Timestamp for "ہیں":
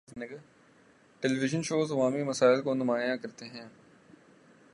3.45-3.67